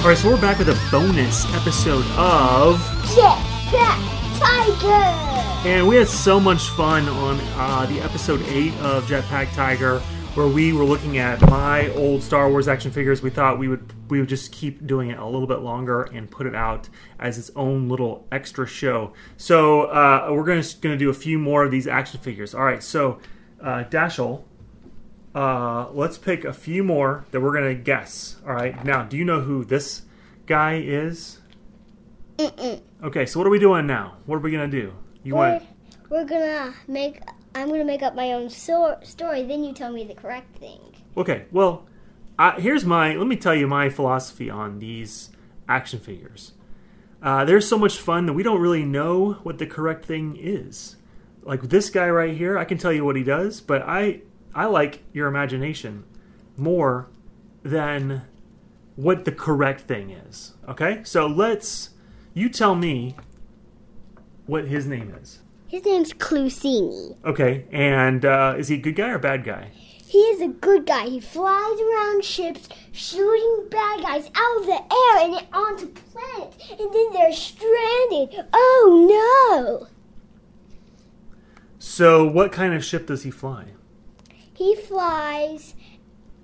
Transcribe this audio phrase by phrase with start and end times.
[0.00, 2.78] All right, so we're back with a bonus episode of,
[3.12, 5.68] Jetpack Tiger!
[5.68, 9.98] and we had so much fun on uh, the episode eight of Jetpack Tiger,
[10.32, 13.20] where we were looking at my old Star Wars action figures.
[13.20, 16.30] We thought we would we would just keep doing it a little bit longer and
[16.30, 16.88] put it out
[17.18, 19.12] as its own little extra show.
[19.36, 22.54] So uh, we're gonna gonna do a few more of these action figures.
[22.54, 23.18] All right, so
[23.62, 24.44] uh, Dashiell.
[25.34, 28.36] Uh, let's pick a few more that we're gonna guess.
[28.46, 28.84] All right.
[28.84, 30.02] Now, do you know who this
[30.46, 31.38] guy is?
[32.38, 32.80] Mm-mm.
[33.04, 33.26] Okay.
[33.26, 34.16] So what are we doing now?
[34.26, 34.92] What are we gonna do?
[35.22, 35.62] You We're, want?
[36.08, 37.20] we're gonna make.
[37.54, 39.42] I'm gonna make up my own so- story.
[39.44, 40.80] Then you tell me the correct thing.
[41.16, 41.44] Okay.
[41.52, 41.86] Well,
[42.38, 43.14] I, here's my.
[43.14, 45.30] Let me tell you my philosophy on these
[45.68, 46.52] action figures.
[47.22, 50.96] Uh, they're so much fun that we don't really know what the correct thing is.
[51.42, 54.22] Like this guy right here, I can tell you what he does, but I
[54.54, 56.04] I like your imagination
[56.56, 57.08] more
[57.62, 58.22] than
[58.96, 60.54] what the correct thing is.
[60.68, 61.90] Okay, so let's
[62.34, 63.16] you tell me
[64.46, 65.40] what his name is.
[65.68, 67.16] His name's Clusini.
[67.24, 69.70] Okay, and uh, is he a good guy or a bad guy?
[70.10, 71.06] He is a good guy.
[71.06, 76.92] He flies around ships, shooting bad guys out of the air and onto planets, and
[76.92, 78.44] then they're stranded.
[78.52, 79.86] Oh no!
[81.78, 83.66] So, what kind of ship does he fly?
[84.60, 85.74] He flies.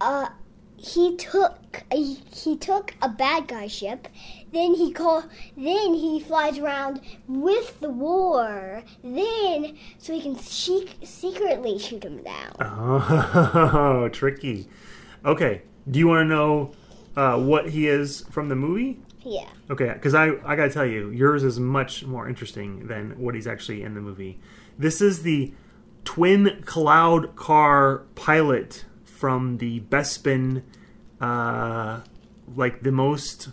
[0.00, 0.28] Uh,
[0.76, 4.06] he took he, he took a bad guy ship.
[4.52, 5.24] Then he call.
[5.56, 8.84] Then he flies around with the war.
[9.02, 12.54] Then so he can she- secretly shoot him down.
[12.60, 14.68] Oh, tricky.
[15.24, 16.72] Okay, do you want to know
[17.16, 19.00] uh, what he is from the movie?
[19.24, 19.48] Yeah.
[19.70, 23.48] Okay, because I, I gotta tell you, yours is much more interesting than what he's
[23.48, 24.38] actually in the movie.
[24.78, 25.52] This is the
[26.04, 30.62] twin cloud car pilot from the Bespin,
[31.20, 32.00] uh,
[32.54, 33.48] like the most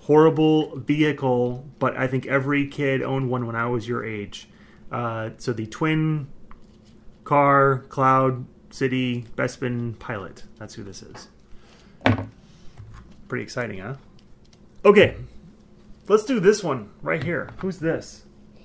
[0.00, 4.48] horrible vehicle, but I think every kid owned one when I was your age.
[4.92, 6.28] Uh, so the twin
[7.24, 10.44] car cloud city Bespin pilot.
[10.58, 11.28] That's who this is.
[13.28, 13.94] Pretty exciting, huh?
[14.84, 15.16] Okay,
[16.08, 17.50] let's do this one right here.
[17.58, 18.24] Who's this?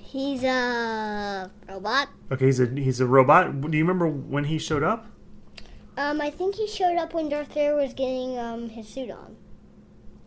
[0.09, 2.09] He's a robot.
[2.31, 3.61] Okay, he's a he's a robot.
[3.61, 5.05] Do you remember when he showed up?
[5.97, 9.35] Um, I think he showed up when Darth Vader was getting um his suit on.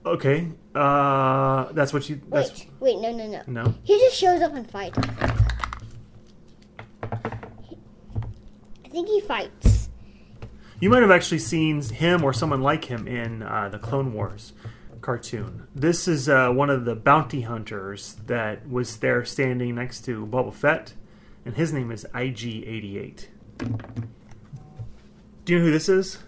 [0.06, 2.20] Okay, uh, that's what you.
[2.28, 3.42] That's Wait, wait, no, no, no.
[3.48, 3.74] no.
[3.82, 4.98] He just shows up and fights.
[7.02, 9.88] I think he fights.
[10.78, 14.52] You might have actually seen him or someone like him in uh, the Clone Wars
[15.02, 15.66] cartoon.
[15.74, 20.54] This is uh, one of the bounty hunters that was there standing next to Boba
[20.54, 20.94] Fett,
[21.44, 23.26] and his name is IG88.
[25.44, 26.18] Do you know who this is?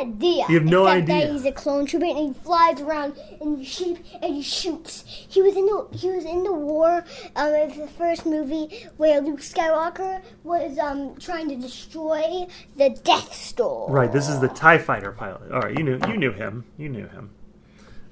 [0.00, 0.46] Idea.
[0.48, 1.26] You have no Except idea.
[1.26, 5.04] That he's a clone trooper and he flies around he shoot and he shoots.
[5.06, 7.04] He was in the he was in the war.
[7.36, 12.46] Um, it's the first movie where Luke Skywalker was um trying to destroy
[12.76, 13.88] the Death Star.
[13.88, 15.52] Right, this is the Tie Fighter pilot.
[15.52, 16.64] All right, you knew you knew him.
[16.76, 17.30] You knew him.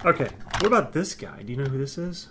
[0.05, 1.43] Okay, what about this guy?
[1.43, 2.29] Do you know who this is?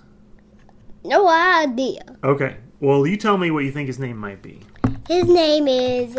[1.03, 2.03] No idea.
[2.23, 4.62] Okay, well, you tell me what you think his name might be.
[5.07, 6.16] His name is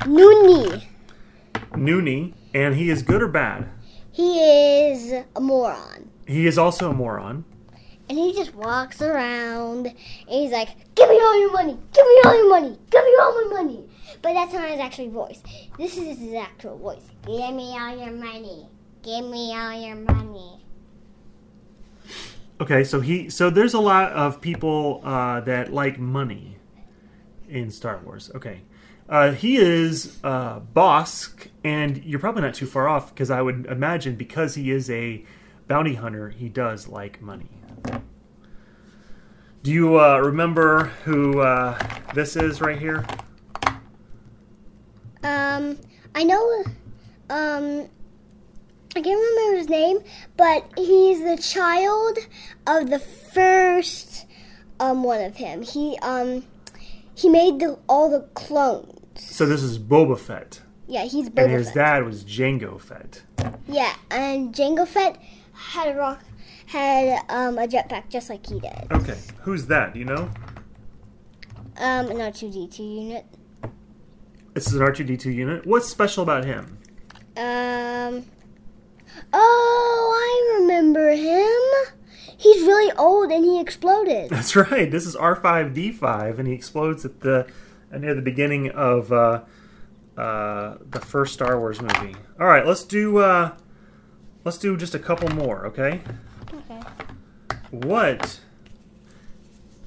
[0.00, 0.85] Nuni.
[1.76, 3.68] Noonie, and he is good or bad?
[4.10, 6.10] He is a moron.
[6.26, 7.44] He is also a moron.
[8.08, 9.96] And he just walks around and
[10.28, 11.78] he's like, Give me all your money!
[11.92, 12.78] Give me all your money!
[12.90, 13.88] Give me all my money!
[14.22, 15.42] But that's not his actual voice.
[15.76, 17.02] This is his actual voice.
[17.26, 18.68] Give me all your money.
[19.02, 20.64] Give me all your money.
[22.60, 26.56] Okay, so he so there's a lot of people uh, that like money
[27.48, 28.30] in Star Wars.
[28.34, 28.62] Okay,
[29.08, 33.66] uh, he is uh, Bossk, and you're probably not too far off because I would
[33.66, 35.24] imagine because he is a
[35.68, 37.50] bounty hunter, he does like money.
[39.62, 41.78] Do you uh, remember who uh,
[42.14, 43.04] this is right here?
[45.24, 45.78] Um,
[46.14, 46.64] I know,
[47.30, 47.88] um,
[48.94, 49.98] I can't remember his name,
[50.36, 52.18] but he's the child
[52.66, 54.26] of the first,
[54.78, 55.62] um, one of him.
[55.62, 56.44] He, um,
[57.16, 58.92] he made the, all the clones.
[59.16, 61.74] So this is Boba Fett, Yeah, he's and his Fett.
[61.74, 63.22] dad was Jango Fett.
[63.66, 65.20] Yeah, and Jango Fett
[65.52, 66.22] had a rock,
[66.66, 68.86] had um, a jetpack just like he did.
[68.92, 69.94] Okay, who's that?
[69.94, 70.30] Do you know?
[71.78, 73.24] Um, an R2D2 unit.
[74.54, 75.66] This is an R2D2 unit.
[75.66, 76.78] What's special about him?
[77.36, 78.24] Um,
[79.32, 80.64] oh, I remember him.
[80.64, 80.65] He's really
[82.98, 84.30] old and he exploded.
[84.30, 84.90] That's right.
[84.90, 87.46] This is R5D5, and he explodes at the
[87.92, 89.42] uh, near the beginning of uh,
[90.16, 92.16] uh, the first Star Wars movie.
[92.40, 93.54] All right, let's do uh,
[94.44, 96.00] let's do just a couple more, okay?
[96.52, 96.80] Okay.
[97.70, 98.40] What?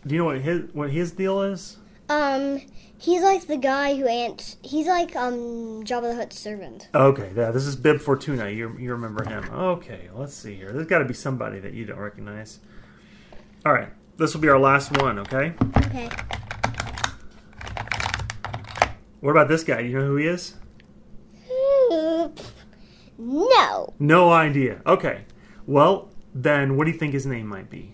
[0.05, 1.77] Do you know what his what his deal is?
[2.09, 2.61] Um,
[2.97, 4.55] he's like the guy who ant.
[4.63, 6.89] He's like um Jabba the Hutt's servant.
[6.93, 8.49] Okay, yeah, this is Bib Fortuna.
[8.49, 9.49] You you remember him?
[9.51, 10.71] Okay, let's see here.
[10.71, 12.59] There's got to be somebody that you don't recognize.
[13.65, 15.19] All right, this will be our last one.
[15.19, 15.53] Okay.
[15.77, 16.09] Okay.
[19.19, 19.81] What about this guy?
[19.81, 20.55] You know who he is?
[23.17, 23.93] No.
[23.99, 24.81] No idea.
[24.85, 25.25] Okay.
[25.67, 27.93] Well, then what do you think his name might be?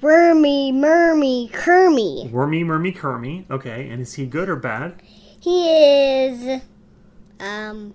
[0.00, 2.30] Wormy, Mermy, Kermy.
[2.30, 3.48] Wormy Mermy Kermy.
[3.50, 5.00] Okay, and is he good or bad?
[5.40, 6.62] He is
[7.40, 7.94] um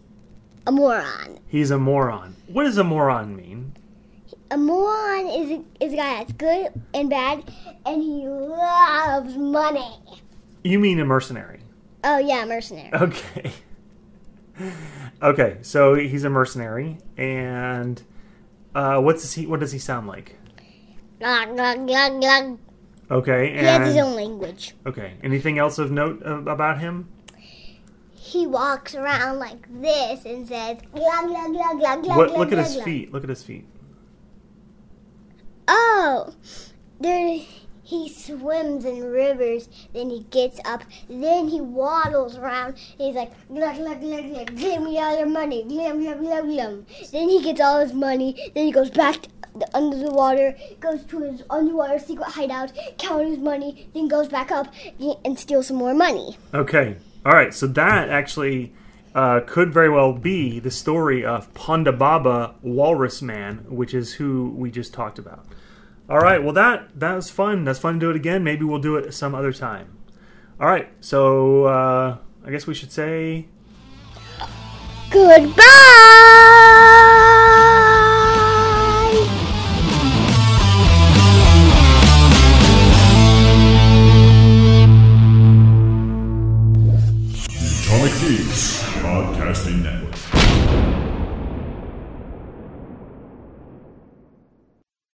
[0.66, 1.40] a moron.
[1.48, 2.36] He's a moron.
[2.48, 3.74] What does a moron mean?
[4.54, 7.52] A moron is a, is a guy that's good and bad,
[7.88, 9.98] and he loves money.
[10.64, 11.62] You mean a mercenary?
[12.04, 12.94] Oh yeah, mercenary.
[12.94, 13.52] Okay.
[15.24, 18.00] okay, so he's a mercenary, and
[18.76, 19.48] uh, what's he?
[19.48, 20.38] What does he sound like?
[21.18, 22.60] Glug, glug, glug, glug.
[23.10, 24.76] Okay, He has his own language.
[24.86, 25.16] okay.
[25.24, 27.10] Anything else of note about him?
[28.12, 32.38] He walks around like this and says glug glug glug glug glug.
[32.38, 33.12] Look at his feet.
[33.12, 33.66] Look at his feet.
[35.68, 36.34] Oh,
[37.00, 37.40] there
[37.84, 39.70] he swims in rivers.
[39.94, 40.84] Then he gets up.
[41.10, 42.78] Then he waddles around.
[42.78, 44.56] He's like glug glug glug glug.
[44.56, 45.64] Give me all your money.
[45.64, 46.86] Glum glum glum glum.
[47.12, 48.52] Then he gets all his money.
[48.56, 50.56] Then he goes back the, under the water.
[50.80, 52.72] Goes to his underwater secret hideout.
[52.98, 53.90] Count his money.
[53.94, 54.74] Then goes back up
[55.26, 56.38] and steals some more money.
[56.54, 56.98] Okay.
[57.26, 57.54] All right.
[57.54, 58.74] So that actually
[59.16, 64.54] uh, could very well be the story of Ponda Baba Walrus Man, which is who
[64.56, 65.46] we just talked about.
[66.10, 66.44] All right.
[66.44, 67.64] Well, that that was fun.
[67.64, 68.44] That's fun to do it again.
[68.44, 69.98] Maybe we'll do it some other time.
[70.60, 70.90] All right.
[71.00, 73.48] So uh, I guess we should say
[75.10, 75.64] Goodbye.